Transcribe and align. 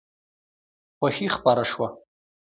خوښي 0.97 1.27
خپره 1.35 1.63
شوه. 1.71 1.87